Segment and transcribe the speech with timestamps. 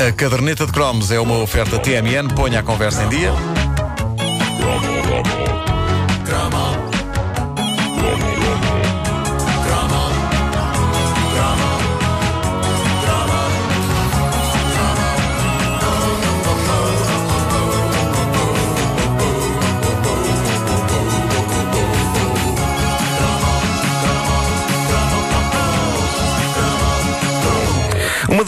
[0.00, 2.34] A caderneta de cromos é uma oferta TMN.
[2.34, 3.59] Ponha a conversa em dia.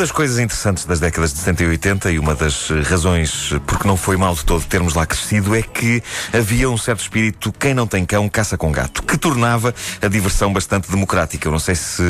[0.03, 3.87] Das coisas interessantes das décadas de 70 e 80 e uma das eh, razões porque
[3.87, 6.03] não foi mal de todo termos lá crescido é que
[6.33, 10.53] havia um certo espírito quem não tem cão caça com gato, que tornava a diversão
[10.53, 11.47] bastante democrática.
[11.47, 12.03] Eu não sei se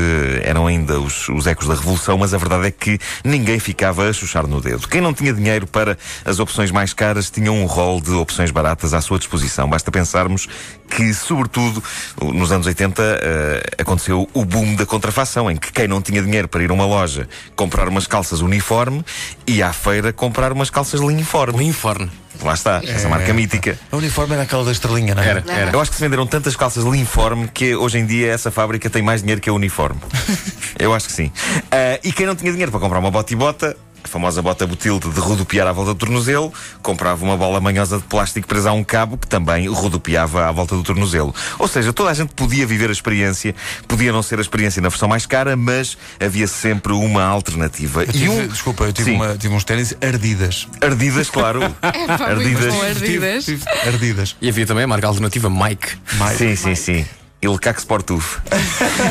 [0.43, 4.13] eram ainda os, os ecos da Revolução, mas a verdade é que ninguém ficava a
[4.15, 4.89] chuchar no dedo.
[4.89, 8.95] Quem não tinha dinheiro para as opções mais caras tinha um rol de opções baratas
[8.95, 9.69] à sua disposição.
[9.69, 10.49] Basta pensarmos
[10.89, 11.83] que, sobretudo,
[12.21, 16.49] nos anos 80 uh, aconteceu o boom da contrafação, em que quem não tinha dinheiro
[16.49, 19.05] para ir a uma loja comprar umas calças uniforme
[19.47, 21.59] e à feira comprar umas calças linforme.
[21.59, 22.11] Linforme.
[22.43, 23.79] Lá está, essa marca mítica.
[23.91, 25.29] A uniforme era aquela da estrelinha, não é?
[25.29, 25.71] Era, era.
[25.71, 29.03] Eu acho que se venderam tantas calças Linforme que hoje em dia essa fábrica tem
[29.03, 30.01] mais dinheiro que a uniforme.
[30.79, 31.27] Eu acho que sim.
[31.27, 34.67] Uh, e quem não tinha dinheiro para comprar uma bota e bota a famosa bota
[34.67, 38.73] butilde de rodopiar à volta do tornozelo, comprava uma bola manhosa de plástico presa a
[38.73, 41.35] um cabo que também rodopiava à volta do tornozelo.
[41.59, 43.55] Ou seja, toda a gente podia viver a experiência,
[43.87, 48.07] podia não ser a experiência na versão mais cara, mas havia sempre uma alternativa.
[48.07, 48.47] Tive, e um...
[48.47, 50.67] Desculpa, eu tive, uma, tive uns ténis ardidas.
[50.81, 51.63] Ardidas, claro.
[51.93, 52.75] É, pá, ardidas.
[52.75, 53.45] ardidas.
[53.45, 54.37] Tive, tive ardidas.
[54.41, 55.89] E havia também a marca alternativa Mike.
[56.15, 56.37] Mike.
[56.37, 57.07] Sim, sim, sim.
[57.43, 58.39] Il Cac Sportuf.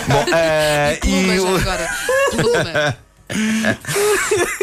[0.07, 1.59] Bom, uh, e...
[1.59, 1.89] agora.
[2.31, 2.97] Pluma.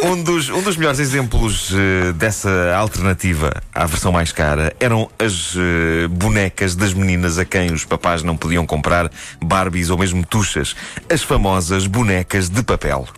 [0.04, 5.54] um, dos, um dos melhores exemplos uh, dessa alternativa à versão mais cara eram as
[5.54, 9.10] uh, bonecas das meninas a quem os papás não podiam comprar
[9.42, 10.74] Barbies ou mesmo tuchas,
[11.10, 13.08] as famosas bonecas de papel.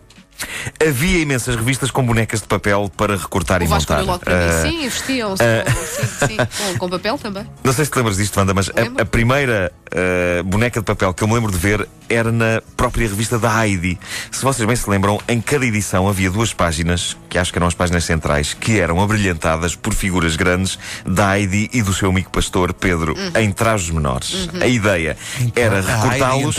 [0.82, 4.04] Havia imensas revistas com bonecas de papel para recortar o e Vasco montar.
[4.04, 4.70] Logo para uh, mim.
[4.70, 7.46] Sim, vestiam-se uh, sim, sim, com, com, papel também.
[7.62, 11.12] Não sei se te lembras disto, Wanda, mas a, a, primeira uh, boneca de papel
[11.12, 13.98] que eu me lembro de ver era na própria revista da Heidi.
[14.32, 17.68] Se vocês bem se lembram, em cada edição havia duas páginas, que acho que eram
[17.68, 22.30] as páginas centrais, que eram abrilhantadas por figuras grandes da Heidi e do seu amigo
[22.30, 23.40] pastor Pedro, uhum.
[23.40, 24.32] em trajes menores.
[24.32, 24.62] Uhum.
[24.62, 26.56] A ideia então, era recortá-los.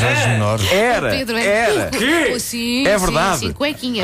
[0.71, 1.89] Era, Pedro, é era.
[1.89, 2.39] Que?
[2.39, 3.39] Sim, é verdade.
[3.39, 3.53] Sim, sim,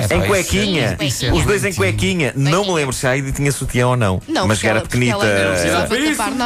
[0.07, 0.93] cuequinhas.
[0.93, 1.11] Em cuequinha.
[1.11, 2.33] Sim, Os dois em cuequinha.
[2.35, 4.21] Não me lembro se a Heidi tinha sutiã ou não.
[4.27, 5.17] Não, mas que era pequenita.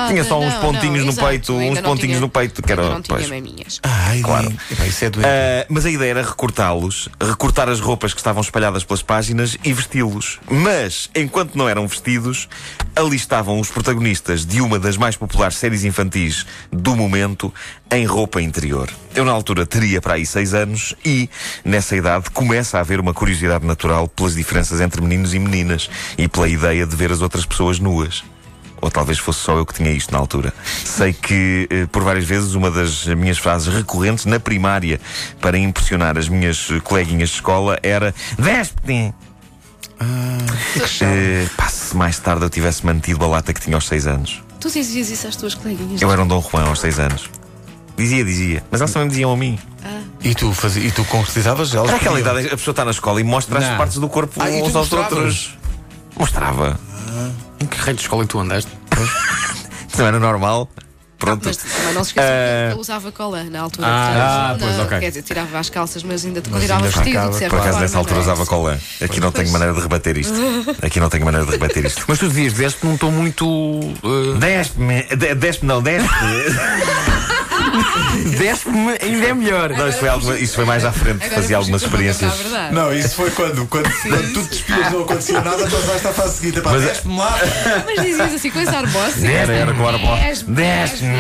[0.07, 2.89] Tinha só uns pontinhos no peito, uns pontinhos no peito que era.
[2.89, 3.79] Não tinha maminhas.
[3.83, 4.51] Ai, claro.
[4.87, 5.27] Isso é doente.
[5.27, 9.73] Uh, mas a ideia era recortá-los, recortar as roupas que estavam espalhadas pelas páginas e
[9.73, 10.39] vesti-los.
[10.49, 12.47] Mas, enquanto não eram vestidos,
[12.95, 17.53] ali estavam os protagonistas de uma das mais populares séries infantis do momento
[17.91, 18.89] em roupa interior.
[19.13, 21.29] Eu, na altura, teria para aí seis anos e,
[21.65, 26.27] nessa idade, começa a haver uma curiosidade natural pelas diferenças entre meninos e meninas e
[26.27, 28.23] pela ideia de ver as outras pessoas nuas
[28.81, 30.51] ou talvez fosse só eu que tinha isto na altura.
[30.83, 34.99] Sei que, eh, por várias vezes, uma das minhas frases recorrentes na primária
[35.39, 39.13] para impressionar as minhas coleguinhas de escola era Despe-te!
[39.99, 44.07] Ah, uh, pá, se mais tarde eu tivesse mantido a lata que tinha aos 6
[44.07, 44.43] anos.
[44.59, 46.01] Tu dizias isso às tuas coleguinhas?
[46.01, 47.29] Eu era um Dom Juan aos 6 anos.
[47.95, 48.63] Dizia, dizia.
[48.71, 49.59] Mas elas também diziam a mim.
[50.23, 51.89] E tu, fazia, e tu concretizavas elas?
[51.89, 53.71] Era aquela idade, a pessoa está na escola e mostra Não.
[53.71, 55.57] as partes do corpo ah, uns aos outros.
[56.17, 56.79] Mostrava.
[57.09, 57.29] Ah.
[57.59, 58.71] Em que rei de escola é tu andaste?
[59.97, 60.69] Não era normal.
[61.21, 61.45] Pronto.
[61.45, 62.67] Mas também não se esqueça uh...
[62.67, 63.87] que ele usava cola na altura.
[63.87, 64.99] Ah, ah pois, ok.
[64.99, 67.29] Quer dizer, tirava as calças, mas ainda te continuava vestido.
[67.37, 68.79] De Por acaso, nessa altura usava cola.
[68.99, 70.33] Aqui não tenho maneira de rebater isto.
[70.81, 72.03] Aqui não tenho maneira de rebater isto.
[72.07, 73.45] Mas tu dizias, deste num tom muito.
[73.47, 74.35] Uh...
[74.39, 75.03] Despe-me.
[75.35, 77.29] Despe-me, não, despe-me.
[78.37, 79.69] Despe-me ainda é melhor.
[79.69, 82.33] Não, isso foi, alguma, isso foi mais à frente, Agora fazia algumas experiências.
[82.71, 86.13] Não, isso foi quando, quando, quando tu te despias não acontecia nada, mas vais à
[86.13, 86.61] fase seguinte.
[86.61, 87.39] Pá, despe-me lá.
[87.85, 89.25] Mas dizias assim com esse arbócio.
[89.25, 90.47] Era, era com o arbócio.
[90.47, 91.11] Despe-me.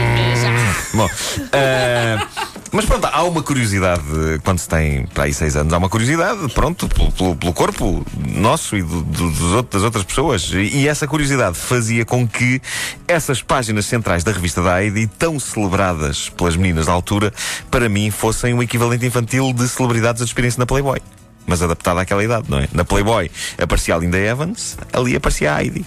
[0.93, 4.01] Bom, uh, mas pronto, há uma curiosidade
[4.43, 8.05] quando se tem para aí seis anos, há uma curiosidade, pronto, pelo, pelo, pelo corpo
[8.33, 10.51] nosso e do, do, dos das outras pessoas.
[10.53, 12.61] E, essa curiosidade fazia com que
[13.07, 17.33] essas páginas centrais da revista da Heidi, tão celebradas pelas meninas da altura,
[17.69, 21.01] para mim fossem um equivalente infantil de celebridades de experiência na Playboy.
[21.45, 22.69] Mas adaptada àquela idade, não é?
[22.71, 23.29] Na Playboy
[23.61, 25.85] aparecia a Linda Evans, ali aparecia a Heidi.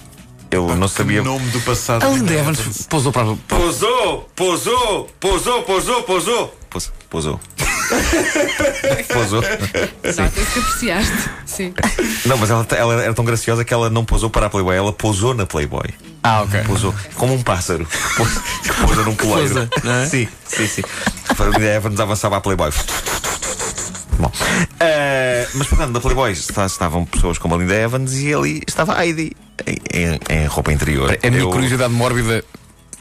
[0.51, 1.21] Eu ah, não sabia.
[1.21, 2.05] O nome do passado.
[2.05, 3.35] A Linda Evans pousou para.
[3.47, 6.64] Pousou, pousou, pousou, pousou, pousou.
[7.15, 7.39] Pousou.
[9.13, 9.41] pousou.
[10.03, 11.29] Exato, é que apreciaste.
[11.45, 11.73] Sim.
[12.25, 14.91] Não, mas ela, ela era tão graciosa que ela não pousou para a Playboy, ela
[14.91, 15.85] pousou na Playboy.
[16.21, 16.59] Ah, ok.
[16.63, 17.87] Pousou como um pássaro.
[18.85, 19.59] Pousa num poleiro.
[19.61, 20.05] é?
[20.07, 20.81] Sim, sim, sim.
[21.29, 22.69] A Evans avançava a Playboy.
[24.19, 24.27] Bom.
[24.27, 29.05] Uh, mas portanto, na Playboy estavam pessoas como a Linda Evans e ali estava a
[29.05, 29.31] Heidi
[29.65, 31.17] em, em- em roupa interior.
[31.23, 32.43] A minha Eu curiosidade mórbida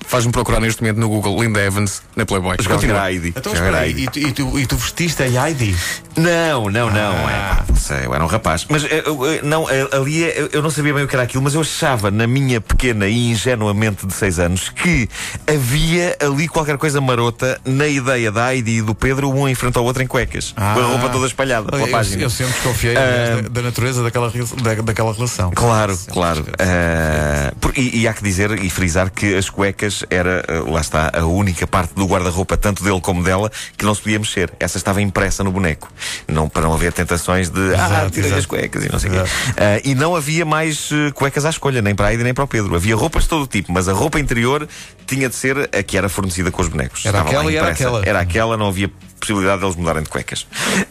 [0.07, 2.57] faz-me procurar neste momento no Google Linda Evans na Playboy.
[2.61, 3.03] jogava Continua.
[3.03, 3.33] a Heidi.
[3.37, 5.75] Então espera aí, e tu, e, tu, e tu vestiste a Heidi?
[6.17, 7.13] Não, não, não.
[7.27, 7.31] Ah.
[7.31, 8.67] É, pá, não sei, eu era um rapaz.
[8.69, 11.15] Mas eh, eu, eh, não, eh, ali eh, eu, eu não sabia bem o que
[11.17, 15.09] era aquilo, mas eu achava, na minha pequena e ingenuamente de 6 anos, que
[15.47, 19.77] havia ali qualquer coisa marota na ideia da Heidi e do Pedro, um em frente
[19.77, 20.53] ao outro em cuecas.
[20.53, 21.87] Com a roupa toda espalhada pela Ah.
[21.87, 22.23] eu, página.
[22.23, 24.31] eu sempre desconfiei da, da natureza daquela,
[24.63, 25.51] da, daquela relação.
[25.55, 26.47] Claro, claro.
[26.59, 30.81] Ah, por- e, e há que dizer e frisar que as cuecas era, ah, lá
[30.81, 34.51] está, a única parte do guarda-roupa, tanto dele como dela, que não se podia mexer.
[34.59, 35.93] Essa estava impressa no boneco.
[36.27, 39.13] Não, para não haver tentações de ah, Exato, tirei as cuecas e não sei o
[39.13, 39.31] quê.
[39.57, 42.45] Ah, e não havia mais eh, cuecas à escolha, nem para a Aida nem para
[42.45, 42.75] o Pedro.
[42.75, 44.69] Havia roupas de todo o tipo, mas a roupa interior
[45.07, 47.05] tinha de ser a que era fornecida com os bonecos.
[47.05, 48.03] Era Estava aquela e era aquela.
[48.05, 48.91] Era aquela, não havia
[49.25, 50.47] possibilidade deles mudarem de cuecas.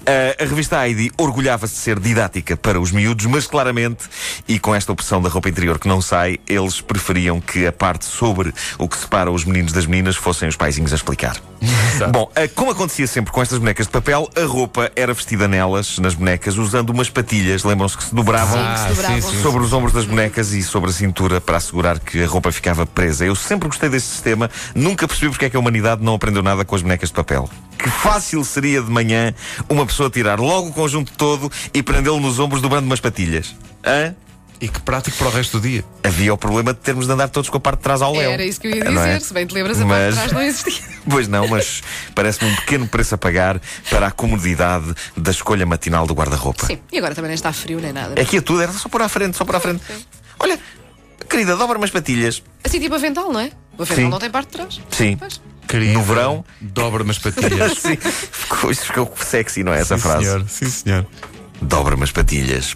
[0.05, 4.05] Ah, a revista Heidi orgulhava-se de ser didática para os miúdos, mas claramente,
[4.47, 8.05] e com esta opção da roupa interior que não sai, eles preferiam que a parte
[8.05, 11.37] sobre o que separa os meninos das meninas fossem os paizinhos a explicar.
[12.11, 15.99] Bom, ah, como acontecia sempre com estas bonecas de papel, a roupa era vestida nelas,
[15.99, 19.21] nas bonecas, usando umas patilhas, lembram-se que se dobravam Sim, que se dobravam.
[19.21, 19.41] sim, sim.
[19.41, 22.85] sobre os ombros das bonecas e sobre a cintura para assegurar que a roupa ficava
[22.85, 23.25] presa.
[23.25, 26.65] Eu sempre gostei deste sistema, nunca percebi porque é que a humanidade não aprendeu nada
[26.65, 27.49] com as bonecas de papel.
[27.77, 29.33] Que fácil seria de manhã
[29.69, 33.55] uma pessoa tirar logo o conjunto todo e prendê-lo nos ombros dobrando umas patilhas.
[33.85, 34.15] Hã?
[34.61, 35.83] E que prático para o resto do dia.
[36.01, 38.31] Havia o problema de termos de andar todos com a parte de trás ao léu.
[38.31, 39.09] Era isso que eu ia Não dizer.
[39.09, 39.19] é?
[39.19, 40.93] Se bem te lembras, a parte de Mas- trás não existia.
[41.09, 41.83] Pois não, mas
[42.15, 43.59] parece-me um pequeno preço a pagar
[43.89, 46.65] para a comodidade da escolha matinal do guarda-roupa.
[46.65, 48.21] Sim, e agora também não está frio nem nada.
[48.21, 49.83] Aqui é tudo, era só pôr à frente, só pôr à frente.
[50.39, 50.57] Olha,
[51.29, 52.41] querida, dobra umas patilhas.
[52.63, 53.51] Assim tipo avental, não é?
[53.77, 54.09] O avental Sim.
[54.09, 54.79] não tem parte de trás.
[54.91, 55.17] Sim.
[55.17, 55.41] Pois.
[55.93, 56.45] No verão?
[56.61, 57.73] Dobra-me as patilhas.
[58.31, 60.25] Ficou, isso ficou sexy, não é essa Sim, frase?
[60.25, 60.45] senhor.
[60.47, 61.05] Sim, senhor.
[61.61, 62.75] Dobra-me as patilhas.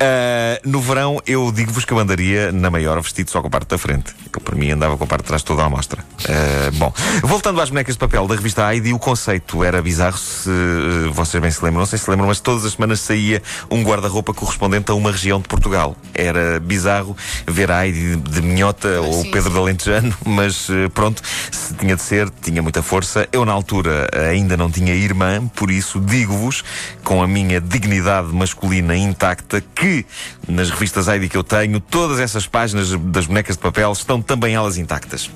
[0.00, 3.68] Ah, no verão, eu digo-vos que eu andaria na maior vestido só com a parte
[3.68, 4.14] da frente.
[4.32, 6.04] Eu, para mim, andava com a parte de trás toda à mostra.
[6.28, 6.92] Ah, bom,
[7.22, 11.40] voltando às bonecas de papel da revista Heidi, o conceito era bizarro, se eh, vocês
[11.40, 11.80] bem se lembram.
[11.80, 15.40] Não sei se lembram, mas todas as semanas saía um guarda-roupa correspondente a uma região
[15.40, 15.96] de Portugal.
[16.14, 17.16] Era bizarro
[17.46, 19.54] ver a Heidi de Minhota ou sim, Pedro sim.
[19.54, 23.28] de Alentejano, mas eh, pronto, se tinha de ser, tinha muita força.
[23.32, 26.62] Eu, na altura, ainda não tinha irmã, por isso digo-vos,
[27.02, 30.04] com a minha dignidade masculina intacta, que
[30.48, 34.54] nas revistas Heidi que eu tenho, todas essas páginas das bonecas de papel estão também
[34.54, 35.30] elas intactas.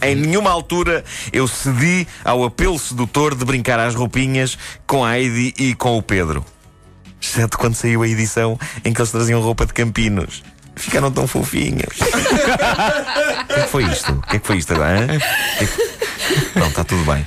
[0.00, 5.54] Em nenhuma altura eu cedi ao apelo sedutor de brincar às roupinhas com a Heidi
[5.58, 6.44] e com o Pedro.
[7.20, 10.42] Exceto quando saiu a edição em que eles traziam roupa de campinos.
[10.74, 11.98] Ficaram tão fofinhos.
[13.42, 14.12] O que é que foi isto?
[14.12, 15.04] O que é que foi isto agora?
[15.04, 15.08] O
[15.58, 17.26] que é que- Não, está tudo bem.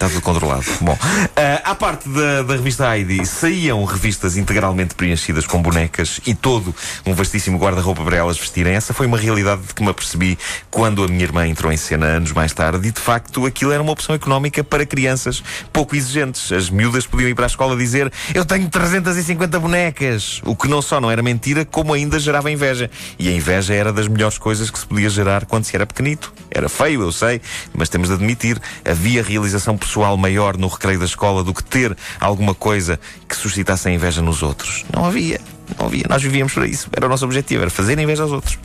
[0.00, 0.64] Está tudo controlado.
[0.80, 0.98] Bom,
[1.36, 6.74] ah, à parte da, da revista Heidi, saíam revistas integralmente preenchidas com bonecas e todo
[7.04, 8.72] um vastíssimo guarda-roupa para elas vestirem.
[8.72, 10.38] Essa foi uma realidade de que me apercebi
[10.70, 13.82] quando a minha irmã entrou em cena anos mais tarde e, de facto, aquilo era
[13.82, 16.50] uma opção económica para crianças pouco exigentes.
[16.50, 20.40] As miúdas podiam ir para a escola dizer eu tenho 350 bonecas.
[20.46, 22.90] O que não só não era mentira, como ainda gerava inveja.
[23.18, 26.32] E a inveja era das melhores coisas que se podia gerar quando se era pequenito.
[26.50, 27.42] Era feio, eu sei,
[27.74, 31.96] mas temos de admitir, havia realização pessoal maior no recreio da escola do que ter
[32.20, 34.84] alguma coisa que suscitasse a inveja nos outros.
[34.94, 35.40] Não havia.
[35.76, 36.04] Não havia.
[36.08, 36.88] Nós vivíamos para isso.
[36.96, 38.56] Era o nosso objetivo, era fazer inveja aos outros.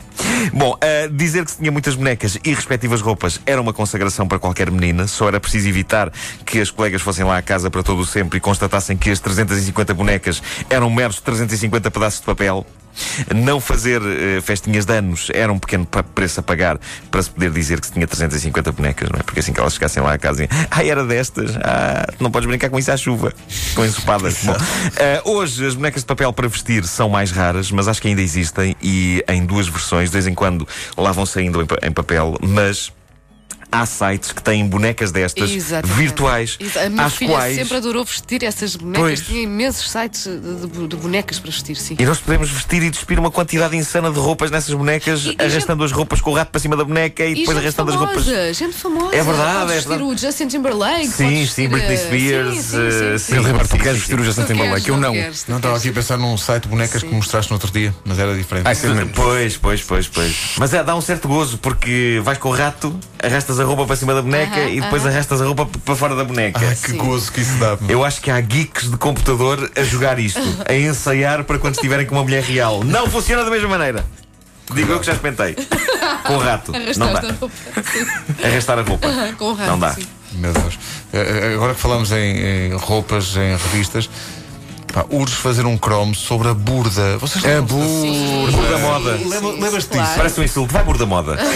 [0.52, 4.38] Bom, ah, dizer que se tinha muitas bonecas e respectivas roupas era uma consagração para
[4.38, 5.08] qualquer menina.
[5.08, 6.12] Só era preciso evitar
[6.44, 9.18] que as colegas fossem lá à casa para todo o sempre e constatassem que as
[9.18, 12.64] 350 bonecas eram meros 350 pedaços de papel.
[13.34, 16.78] Não fazer eh, festinhas de anos era um pequeno preço a pagar
[17.10, 19.22] para se poder dizer que se tinha 350 bonecas, não é?
[19.22, 22.70] Porque assim que elas chegassem lá à casa ah, era destas, ah, não podes brincar
[22.70, 23.32] com isso à chuva,
[23.74, 24.44] com ensopadas.
[24.44, 24.56] Bom,
[24.96, 28.22] eh, hoje as bonecas de papel para vestir são mais raras, mas acho que ainda
[28.22, 32.36] existem e em duas versões, de vez em quando lá vão saindo em, em papel,
[32.42, 32.92] mas.
[33.70, 35.96] Há sites que têm bonecas destas Exatamente.
[35.98, 39.00] virtuais, Exa- A minha às filha quais sempre adorou vestir essas bonecas.
[39.02, 39.20] Pois.
[39.22, 41.96] Tinha imensos sites de, de- bonecas para vestir, sim.
[41.98, 45.44] E nós podemos vestir e despir uma quantidade insana de roupas nessas bonecas, E- e
[45.44, 47.90] arrastando as roupas com o rato para cima da boneca e, E depois gente arrastando
[47.90, 48.24] as roupas.
[48.24, 49.16] famosa, gente famosa.
[49.16, 51.08] É verdade, Podes é vestir o Justin Timberlake.
[51.08, 52.76] Sim, sim, Britney Spears, Sim, sim,
[53.14, 53.34] eh, sim,
[53.68, 54.84] tu queres vestir o Tu Justin Timberlake?
[54.84, 55.12] queres, Eu não.
[55.48, 58.18] Não estava aqui a pensar num site de bonecas que mostraste no outro dia, mas
[58.18, 58.66] era diferente.
[58.66, 59.10] Ai, sim, mesmo.
[59.14, 60.34] Pois, pois, pois, pois.
[60.58, 63.96] Mas é, dá um certo gozo, porque vais com o rato, arrastas a roupa para
[63.96, 66.60] cima da boneca e depois arrastas a roupa para fora da boneca.
[66.60, 66.96] Ai, que Sim.
[66.96, 67.76] gozo que isso dá.
[67.88, 72.06] Eu acho que há geeks de computador a jogar isto, a ensaiar para quando estiverem
[72.06, 72.82] com uma mulher real.
[72.84, 74.04] Não funciona da mesma maneira.
[74.74, 75.54] Digo eu que já experimentei.
[76.26, 76.72] Com o rato.
[76.96, 77.20] Não dá.
[77.20, 77.50] a roupa.
[77.92, 78.06] Sim.
[78.44, 79.08] Arrastar a roupa.
[79.38, 79.92] Com o rato, Não dá.
[79.92, 80.06] sim.
[80.32, 80.78] Meu Deus.
[81.12, 82.16] Eh, eh, Agora que falamos em,
[82.70, 84.10] em roupas, em revistas,
[84.92, 87.18] Pá, urge fazer um Chrome sobre a burda.
[87.18, 88.56] Vocês A lembram-se burda.
[88.56, 89.10] Burda moda.
[89.12, 90.02] Lembra- Lembras-te disso?
[90.02, 90.16] Claro.
[90.16, 90.72] Parece um insulto.
[90.72, 91.36] Vai burda moda.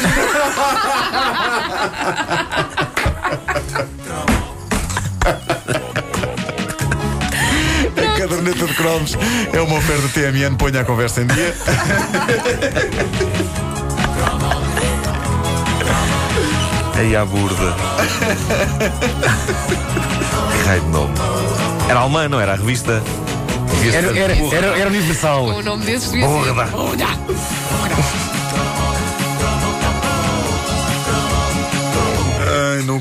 [7.96, 9.16] A caderneta de cromos
[9.52, 10.56] é uma oferta TMN.
[10.56, 11.54] Ponha a conversa em dia.
[16.96, 17.74] Aí à burda.
[20.52, 21.14] que raio de nome.
[21.88, 22.52] Era alemã, não era?
[22.52, 23.02] A revista.
[23.94, 25.46] Era, era, era, era universal.
[25.46, 26.52] O nome desses devia ser.
[26.52, 27.06] Burda.
[27.82, 28.29] Ai,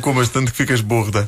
[0.09, 1.27] comas tanto que ficas burda.